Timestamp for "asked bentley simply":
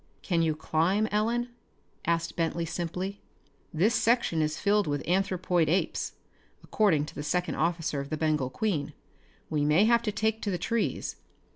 2.05-3.21